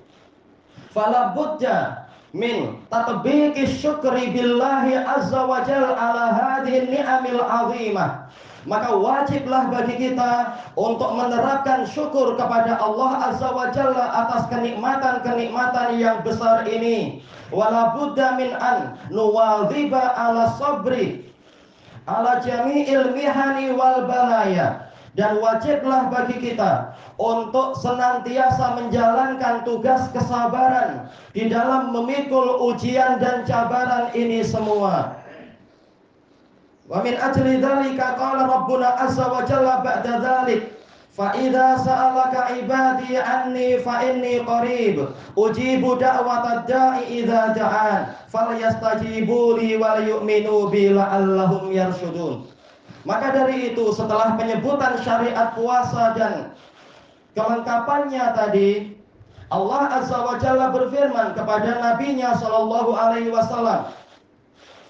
Fala 0.92 1.32
budda 1.32 2.01
min 2.33 2.81
tatbiki 2.88 3.68
syukri 3.68 4.33
billahi 4.33 4.97
azza 4.97 5.45
wa 5.45 5.61
jal 5.68 5.85
ala 5.85 6.33
hadhihi 6.33 6.88
ni'amil 6.88 7.40
azimah. 7.40 8.33
Maka 8.62 8.95
wajiblah 8.95 9.75
bagi 9.75 9.99
kita 9.99 10.55
untuk 10.79 11.18
menerapkan 11.18 11.83
syukur 11.83 12.38
kepada 12.38 12.79
Allah 12.79 13.35
azza 13.35 13.51
wa 13.51 13.75
jalla 13.75 14.07
atas 14.23 14.47
kenikmatan-kenikmatan 14.55 15.99
yang 15.99 16.23
besar 16.23 16.62
ini. 16.71 17.27
Wala 17.51 17.90
budda 17.99 18.38
min 18.38 18.55
an 18.55 18.97
nuwadhiba 19.11 20.14
ala 20.14 20.55
sabri 20.62 21.27
ala 22.07 22.38
jami'il 22.38 23.12
mihani 23.12 23.75
wal 23.75 24.07
balaya 24.07 24.91
dan 25.12 25.37
wajiblah 25.44 26.09
bagi 26.09 26.40
kita 26.40 26.96
untuk 27.20 27.77
senantiasa 27.77 28.81
menjalankan 28.81 29.61
tugas 29.68 30.09
kesabaran 30.16 31.12
di 31.37 31.53
dalam 31.53 31.92
memikul 31.92 32.72
ujian 32.72 33.20
dan 33.20 33.44
cabaran 33.44 34.09
ini 34.16 34.40
semua. 34.40 35.20
Wa 36.88 37.05
min 37.05 37.16
ajli 37.16 37.61
dzalika 37.61 38.16
qala 38.16 38.48
rabbuna 38.48 38.88
azza 39.05 39.29
wa 39.29 39.44
jalla 39.44 39.85
ba'da 39.85 40.16
dzalik 40.20 40.72
fa 41.12 41.37
idza 41.37 41.77
sa'alaka 41.85 42.57
ibadi 42.57 43.20
anni 43.20 43.85
fa 43.85 44.01
inni 44.01 44.40
qarib 44.48 45.12
ujibu 45.37 46.01
da'watad 46.01 46.64
da'i 46.64 47.20
idza 47.20 47.53
da'an 47.53 48.16
falyastajibu 48.33 49.61
wal 49.77 50.01
yu'minu 50.01 50.72
bi 50.72 50.88
la'allahum 50.88 51.68
yarshudun 51.68 52.48
maka 53.02 53.34
dari 53.34 53.74
itu 53.74 53.90
setelah 53.94 54.38
penyebutan 54.38 54.98
syariat 55.02 55.54
puasa 55.58 56.14
dan 56.14 56.54
kelengkapannya 57.34 58.24
tadi 58.36 58.70
Allah 59.52 60.00
Azza 60.00 60.16
wa 60.22 60.40
Jalla 60.40 60.72
berfirman 60.72 61.36
kepada 61.36 61.76
nabinya 61.76 62.32
sallallahu 62.40 62.96
alaihi 62.96 63.28
wasallam 63.28 63.92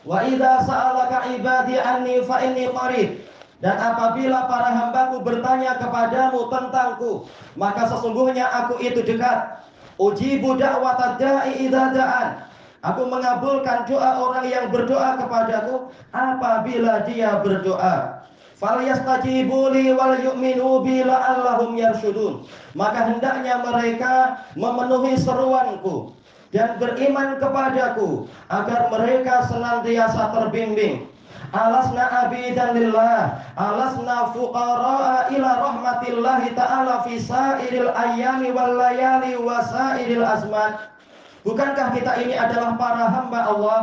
Wa 0.02 0.26
idza 0.26 0.66
sa'alaka 0.66 1.30
ibadi 1.38 1.78
anni 1.78 2.26
fa 2.26 2.42
inni 2.42 2.66
qarib. 2.74 3.22
Dan 3.62 3.78
apabila 3.78 4.50
para 4.50 4.74
hambaku 4.74 5.22
bertanya 5.22 5.78
kepadamu 5.78 6.50
tentangku 6.50 7.30
maka 7.54 7.86
sesungguhnya 7.86 8.42
aku 8.50 8.82
itu 8.82 9.06
dekat. 9.06 9.62
Ujibu 10.02 10.58
da'watad 10.58 11.22
da'i 11.22 11.70
idza 11.70 11.94
Aku 12.82 13.06
mengabulkan 13.06 13.86
doa 13.86 14.18
orang 14.18 14.50
yang 14.50 14.66
berdoa 14.74 15.14
kepadaku 15.14 15.86
apabila 16.10 17.06
dia 17.06 17.38
berdoa. 17.38 18.26
Wal 18.58 18.82
yu'minu. 20.22 20.82
Maka 22.74 22.98
hendaknya 23.06 23.54
mereka 23.62 24.14
memenuhi 24.54 25.14
seruanku 25.18 26.14
dan 26.54 26.78
beriman 26.78 27.42
kepadaku 27.42 28.26
agar 28.50 28.90
mereka 28.90 29.46
senantiasa 29.50 30.30
terbimbing. 30.34 31.06
Alasna 31.52 32.06
abidan 32.26 32.78
lillah, 32.78 33.44
alasna 33.58 34.32
fuqara'a 34.32 35.28
ila 35.36 35.50
rahmatillahi 35.68 36.54
ta'ala 36.56 37.04
fi 37.04 37.20
sa'iril 37.20 37.92
ayyami 37.92 38.54
wal 38.56 38.72
layali 38.78 39.36
wa 39.36 39.60
sa'iril 39.60 40.24
azman. 40.24 40.91
Bukankah 41.42 41.90
kita 41.98 42.12
ini 42.22 42.38
adalah 42.38 42.78
para 42.78 43.10
hamba 43.10 43.40
Allah? 43.50 43.80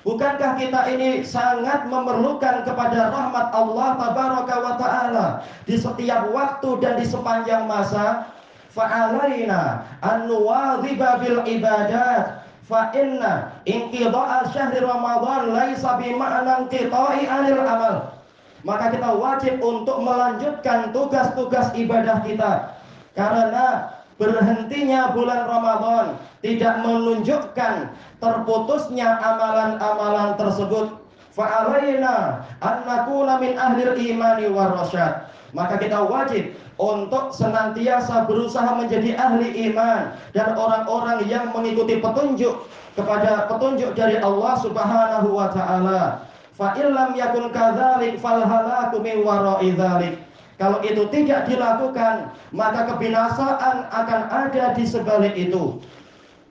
Bukankah 0.00 0.56
kita 0.56 0.88
ini 0.96 1.20
sangat 1.26 1.84
memerlukan 1.84 2.64
kepada 2.64 3.12
rahmat 3.12 3.52
Allah 3.52 3.88
tabaraka 4.00 4.54
wa 4.56 4.74
taala 4.80 5.26
di 5.68 5.76
setiap 5.76 6.32
waktu 6.32 6.70
dan 6.80 6.96
di 6.96 7.04
sepanjang 7.04 7.68
masa? 7.68 8.30
Fa'alaina 8.70 9.82
an 10.00 10.30
nuwadhiba 10.30 11.18
bil 11.20 11.42
ibadat 11.42 12.46
fa 12.70 12.94
inna 12.94 13.50
inqidha'a 13.66 14.46
syahri 14.54 14.78
Ramadan 14.78 15.50
laisa 15.50 15.98
bi 15.98 16.14
ma'nan 16.14 16.70
qita'i 16.70 17.26
anil 17.26 17.60
amal. 17.66 18.14
Maka 18.62 18.94
kita 18.94 19.10
wajib 19.18 19.58
untuk 19.58 20.00
melanjutkan 20.00 20.94
tugas-tugas 20.94 21.74
ibadah 21.74 22.22
kita. 22.22 22.78
Karena 23.18 23.99
berhentinya 24.20 25.16
bulan 25.16 25.48
Ramadan 25.48 26.20
tidak 26.44 26.84
menunjukkan 26.84 27.88
terputusnya 28.20 29.16
amalan-amalan 29.16 30.36
tersebut. 30.36 31.00
Fa'alaina 31.32 32.44
an 32.60 32.76
nakuna 32.84 33.40
min 33.40 33.56
ahlil 33.56 33.96
imani 33.96 34.50
warasyad 34.52 35.30
maka 35.52 35.78
kita 35.78 35.98
wajib 36.06 36.54
untuk 36.78 37.34
senantiasa 37.34 38.24
berusaha 38.24 38.78
menjadi 38.78 39.18
ahli 39.18 39.70
iman 39.70 40.14
dan 40.32 40.54
orang-orang 40.54 41.26
yang 41.26 41.50
mengikuti 41.50 41.98
petunjuk 41.98 42.64
kepada 42.94 43.50
petunjuk 43.50 43.92
dari 43.98 44.18
Allah 44.22 44.54
Subhanahu 44.62 45.28
wa 45.34 45.48
taala. 45.52 46.24
Fa 46.54 46.76
illam 46.76 47.16
yakun 47.16 47.50
kadzalik 47.50 48.20
fal 48.20 48.40
halaku 48.44 49.00
min 49.02 49.24
wara'i 49.24 49.74
dzalik 49.74 50.14
kalau 50.60 50.84
itu 50.84 51.08
tidak 51.08 51.48
dilakukan, 51.48 52.28
maka 52.52 52.84
kebinasaan 52.92 53.88
akan 53.88 54.20
ada 54.28 54.76
di 54.76 54.84
sebalik 54.84 55.32
itu. 55.32 55.80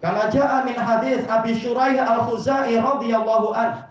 Kama 0.01 0.33
jaa 0.33 0.65
min 0.65 0.73
hadis 0.73 1.21
Abi 1.29 1.53
Syuraih 1.53 2.01
Al-Khuzai 2.01 2.73
radhiyallahu 2.73 3.53
an 3.53 3.85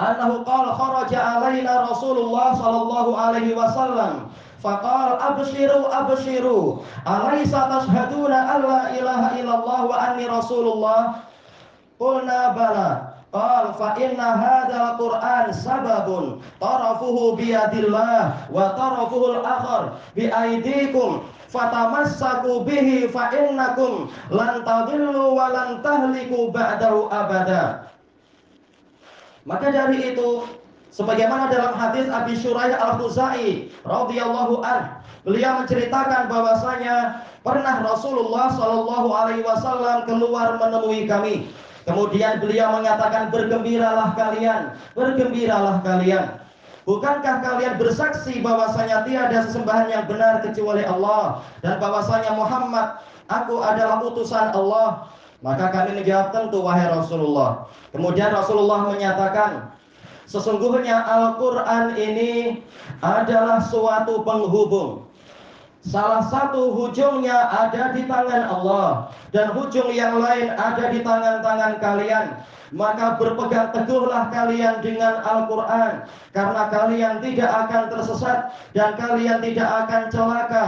annahu 0.00 0.48
qala 0.48 0.72
kharaja 0.80 1.20
alaina 1.20 1.92
Rasulullah 1.92 2.56
sallallahu 2.56 3.12
alaihi 3.12 3.52
wasallam 3.52 4.32
faqala 4.62 5.18
abshiru 5.22 5.86
abshiru 5.86 6.82
alaysa 7.06 7.68
tashhaduna 7.70 8.58
alla 8.58 8.90
ilaha 8.94 9.38
illallah 9.38 9.80
wa 9.86 9.94
anni 9.94 10.26
rasulullah 10.26 11.22
qulna 11.98 12.54
bala 12.58 13.07
Qal 13.28 13.76
fa 13.76 13.92
inna 14.00 14.28
hadzal 14.40 14.96
Qur'an 14.96 15.52
sababun. 15.52 16.40
Tarafuhu 16.60 17.36
bi 17.36 17.52
yadillah 17.52 18.48
wa 18.48 18.72
tarafuhu 18.72 19.40
al-akhar 19.40 20.00
bi 20.16 20.32
aydikum. 20.32 21.24
Fatamassaku 21.48 22.64
bihi 22.64 23.08
fa 23.08 23.32
innakum 23.32 24.08
lan 24.28 24.64
tadillu 24.64 25.32
wa 25.36 25.48
lan 25.52 25.80
tahliku 25.84 26.52
ba'dahu 26.52 27.08
abada. 27.08 27.88
Maka 29.48 29.72
dari 29.72 30.12
itu 30.12 30.44
sebagaimana 30.92 31.48
dalam 31.48 31.72
hadis 31.72 32.04
Abi 32.12 32.36
Syuraih 32.36 32.76
Al-Khuzai 32.76 33.72
radhiyallahu 33.84 34.60
an 34.60 35.00
beliau 35.24 35.64
menceritakan 35.64 36.28
bahwasanya 36.28 37.24
pernah 37.40 37.80
Rasulullah 37.80 38.52
sallallahu 38.52 39.08
alaihi 39.08 39.44
wasallam 39.44 40.04
keluar 40.04 40.60
menemui 40.60 41.08
kami 41.08 41.48
Kemudian 41.88 42.44
beliau 42.44 42.76
mengatakan 42.76 43.32
bergembiralah 43.32 44.12
kalian, 44.12 44.76
bergembiralah 44.92 45.80
kalian. 45.80 46.36
Bukankah 46.84 47.40
kalian 47.40 47.80
bersaksi 47.80 48.44
bahwasanya 48.44 49.08
tiada 49.08 49.48
sesembahan 49.48 49.88
yang 49.88 50.04
benar 50.04 50.44
kecuali 50.44 50.84
Allah 50.84 51.40
dan 51.64 51.80
bahwasanya 51.80 52.32
Muhammad 52.36 53.00
aku 53.32 53.64
adalah 53.64 54.04
utusan 54.04 54.52
Allah? 54.52 55.08
Maka 55.40 55.72
kami 55.72 56.02
menjawab 56.02 56.28
tentu 56.34 56.60
wahai 56.60 56.88
Rasulullah. 56.92 57.68
Kemudian 57.92 58.36
Rasulullah 58.36 58.88
menyatakan 58.92 59.72
sesungguhnya 60.28 61.08
Al-Qur'an 61.08 61.96
ini 61.96 62.60
adalah 63.00 63.64
suatu 63.64 64.28
penghubung 64.28 65.08
Salah 65.86 66.26
satu 66.26 66.74
hujungnya 66.74 67.48
ada 67.54 67.94
di 67.94 68.02
tangan 68.04 68.50
Allah 68.50 69.14
dan 69.30 69.54
hujung 69.54 69.94
yang 69.94 70.18
lain 70.18 70.50
ada 70.58 70.90
di 70.90 71.00
tangan-tangan 71.06 71.78
kalian. 71.78 72.26
Maka 72.68 73.16
berpegang 73.16 73.72
teguhlah 73.72 74.28
kalian 74.28 74.84
dengan 74.84 75.24
Al-Quran 75.24 76.04
Karena 76.36 76.62
kalian 76.68 77.24
tidak 77.24 77.48
akan 77.48 77.82
tersesat 77.88 78.52
Dan 78.76 78.92
kalian 79.00 79.40
tidak 79.40 79.64
akan 79.64 80.02
celaka 80.12 80.66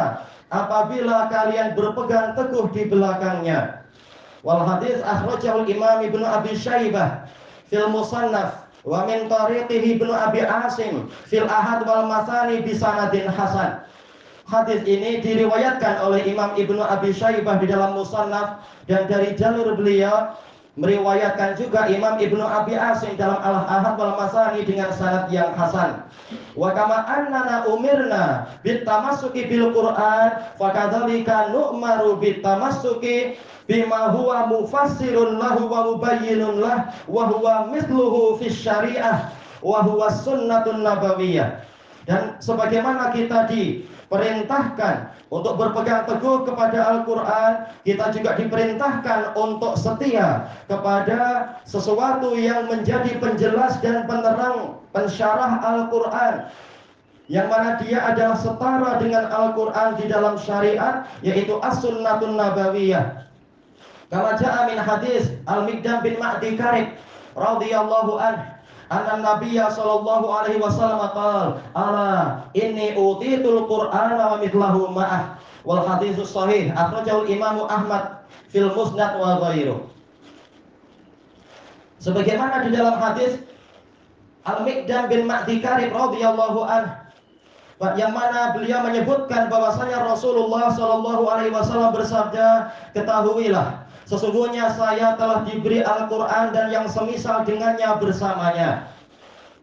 Apabila 0.48 1.28
kalian 1.28 1.76
berpegang 1.76 2.32
teguh 2.32 2.72
di 2.72 2.88
belakangnya 2.88 3.84
Wal 4.40 4.64
hadis 4.64 5.04
akhrajahul 5.04 5.68
imam 5.68 6.00
ibnu 6.08 6.24
Abi 6.24 6.56
Syaibah 6.56 7.28
Fil 7.68 7.92
musannaf 7.92 8.64
Wa 8.80 9.04
min 9.04 9.28
tariqihi 9.28 10.00
ibnu 10.00 10.08
Abi 10.08 10.40
Asim 10.40 11.12
Fil 11.28 11.44
ahad 11.44 11.84
wal 11.84 12.08
masani 12.08 12.64
bisanadin 12.64 13.28
hasan 13.28 13.84
Hadis 14.50 14.82
ini 14.82 15.22
diriwayatkan 15.22 16.02
oleh 16.02 16.26
Imam 16.26 16.58
Ibnu 16.58 16.82
Abi 16.82 17.14
Syaibah 17.14 17.62
di 17.62 17.70
dalam 17.70 17.94
Musannaf 17.94 18.66
dan 18.90 19.06
dari 19.06 19.38
jalur 19.38 19.78
beliau 19.78 20.34
meriwayatkan 20.74 21.54
juga 21.54 21.86
Imam 21.86 22.18
Ibnu 22.18 22.42
Abi 22.42 22.74
Asim 22.74 23.14
dalam 23.14 23.38
Al-Ahad 23.38 23.94
wal 23.94 24.18
Masani 24.18 24.66
dengan 24.66 24.90
sanad 24.90 25.30
yang 25.30 25.54
hasan. 25.54 26.02
Wa 26.58 26.74
kama 26.74 26.98
annana 27.06 27.70
umirna 27.70 28.50
bitamassuki 28.66 29.46
bil 29.46 29.70
Qur'an 29.70 30.42
fakadzalika 30.58 31.54
nu'maru 31.54 32.18
bitamassuki 32.18 33.38
bima 33.70 34.10
huwa 34.10 34.50
mufassirun 34.50 35.38
lahu 35.38 35.70
wa 35.70 35.94
mubayyinun 35.94 36.58
lah 36.58 36.90
wa 37.06 37.30
huwa 37.30 37.70
mithluhu 37.70 38.42
fi 38.42 38.50
syariah 38.50 39.30
wa 39.62 39.78
huwa 39.86 40.10
sunnatun 40.10 40.82
nabawiyah. 40.82 41.70
Dan 42.10 42.42
sebagaimana 42.42 43.14
kita 43.14 43.46
diperintahkan 44.10 45.14
untuk 45.30 45.54
berpegang 45.54 46.02
teguh 46.02 46.42
kepada 46.42 46.82
Al-Quran, 46.82 47.70
kita 47.86 48.10
juga 48.10 48.34
diperintahkan 48.34 49.38
untuk 49.38 49.78
setia 49.78 50.50
kepada 50.66 51.54
sesuatu 51.62 52.34
yang 52.34 52.66
menjadi 52.66 53.14
penjelas 53.22 53.78
dan 53.78 54.10
penerang 54.10 54.82
pensyarah 54.90 55.62
Al-Quran. 55.62 56.50
Yang 57.30 57.46
mana 57.46 57.70
dia 57.78 58.02
adalah 58.02 58.34
setara 58.34 58.98
dengan 58.98 59.30
Al-Quran 59.30 60.02
di 60.02 60.10
dalam 60.10 60.34
syariat, 60.34 61.06
yaitu 61.22 61.62
As-Sunnatun 61.62 62.34
Nabawiyah. 62.34 63.30
Ja'a 64.10 64.66
min 64.66 64.78
hadis 64.82 65.30
Al-Mikdam 65.46 66.02
bin 66.02 66.18
Ma'di 66.18 66.58
Karib 66.58 66.98
radhiyallahu 67.38 68.18
anhu 68.18 68.42
anna 68.90 69.22
nabiyya 69.22 69.70
sallallahu 69.70 70.26
alaihi 70.26 70.58
wasallam 70.58 70.98
qala 71.14 71.62
ala 71.78 72.10
inni 72.58 72.92
utitul 72.98 73.70
qur'ana 73.70 74.34
wa 74.34 74.36
mithlahu 74.42 74.90
ma'ah 74.90 75.38
wal 75.62 75.86
haditsus 75.86 76.34
sahih 76.34 76.74
akhrajahu 76.74 77.30
Imam 77.30 77.64
Ahmad 77.70 78.26
fil 78.50 78.66
Musnad 78.74 79.14
wa 79.16 79.38
ghairu 79.46 79.86
sebagaimana 82.02 82.66
di 82.66 82.74
dalam 82.74 82.98
hadis 82.98 83.38
Al-Miqdam 84.40 85.12
bin 85.12 85.28
Ma'di 85.28 85.60
Karib 85.60 85.92
radhiyallahu 85.92 86.64
anhu 86.64 87.00
yang 87.96 88.12
mana 88.12 88.52
beliau 88.52 88.84
menyebutkan 88.84 89.48
bahwasanya 89.48 90.04
Rasulullah 90.04 90.68
Shallallahu 90.68 91.24
alaihi 91.24 91.48
wasallam 91.48 91.96
bersabda 91.96 92.68
ketahuilah 92.92 93.79
Sesungguhnya 94.10 94.74
saya 94.74 95.14
telah 95.14 95.46
diberi 95.46 95.86
Al-Quran 95.86 96.50
dan 96.50 96.74
yang 96.74 96.90
semisal 96.90 97.46
dengannya 97.46 97.94
bersamanya. 98.02 98.90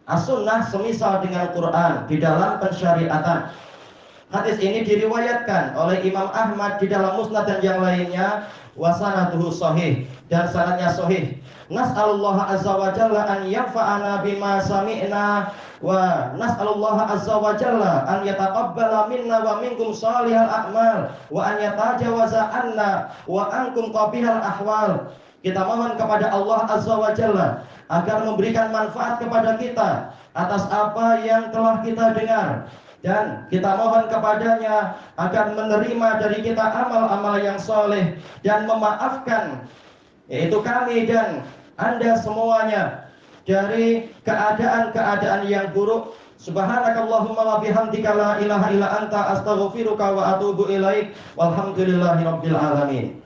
As-sunnah 0.07 0.63
semisal 0.71 1.19
dengan 1.19 1.51
Quran 1.51 2.07
di 2.07 2.15
dalam 2.23 2.55
pensyariatan. 2.63 3.51
Hadis 4.27 4.59
ini 4.59 4.83
diriwayatkan 4.83 5.79
oleh 5.79 6.03
Imam 6.03 6.27
Ahmad 6.35 6.83
di 6.83 6.91
dalam 6.91 7.15
musnad 7.15 7.47
dan 7.47 7.63
yang 7.63 7.79
lainnya 7.79 8.51
wasanaduhu 8.75 9.55
sahih 9.55 10.03
dan 10.27 10.51
sanadnya 10.51 10.91
sahih. 10.91 11.31
Nas'alullah 11.71 12.51
azza 12.51 12.75
wa 12.75 12.91
jalla 12.91 13.23
an 13.23 13.47
yanfa'ana 13.47 14.27
bima 14.27 14.59
sami'na 14.59 15.55
wa 15.79 16.35
nas'alullah 16.35 17.07
azza 17.07 17.39
wa 17.39 17.55
jalla 17.55 18.03
an 18.03 18.27
yataqabbala 18.27 19.07
minna 19.07 19.47
wa 19.47 19.63
minkum 19.63 19.95
salihal 19.95 20.51
a'mal 20.51 21.07
wa 21.31 21.39
an 21.47 21.63
yatajawaza 21.63 22.51
anna 22.51 23.15
wa 23.31 23.47
ankum 23.47 23.95
qabihal 23.95 24.43
ahwal. 24.43 25.07
Kita 25.39 25.63
mohon 25.63 25.95
kepada 25.95 26.35
Allah 26.35 26.67
azza 26.67 26.99
wa 26.99 27.15
jalla 27.15 27.63
agar 27.87 28.27
memberikan 28.27 28.75
manfaat 28.75 29.23
kepada 29.23 29.55
kita 29.55 30.11
atas 30.35 30.67
apa 30.67 31.23
yang 31.23 31.47
telah 31.55 31.79
kita 31.79 32.11
dengar 32.11 32.67
dan 33.07 33.47
kita 33.47 33.79
mohon 33.79 34.11
kepadanya 34.11 34.99
agar 35.15 35.55
menerima 35.55 36.09
dari 36.19 36.43
kita 36.43 36.59
amal-amal 36.59 37.39
yang 37.39 37.55
soleh 37.55 38.19
dan 38.43 38.67
memaafkan 38.67 39.63
yaitu 40.27 40.59
kami 40.59 41.07
dan 41.07 41.47
anda 41.79 42.19
semuanya 42.19 43.07
dari 43.47 44.11
keadaan-keadaan 44.27 45.47
yang 45.47 45.71
buruk. 45.71 46.19
Subhanakallahumma 46.37 47.41
wa 47.41 47.57
bihamdika 47.63 48.11
la 48.13 48.37
ilaha 48.43 48.67
illa 48.75 48.87
anta 49.01 49.39
astaghfiruka 49.39 50.13
wa 50.13 50.37
atubu 50.37 50.67
ilaik. 50.69 51.15
Walhamdulillahirabbil 51.39 52.53
alamin. 52.59 53.23